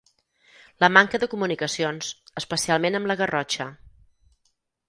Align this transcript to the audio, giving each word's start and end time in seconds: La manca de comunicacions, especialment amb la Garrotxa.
La 0.83 0.89
manca 0.93 1.19
de 1.25 1.29
comunicacions, 1.33 2.09
especialment 2.43 3.01
amb 3.01 3.13
la 3.13 3.19
Garrotxa. 3.23 3.73